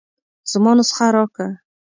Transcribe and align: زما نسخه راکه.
زما 0.51 0.71
نسخه 0.77 1.07
راکه. 1.13 1.47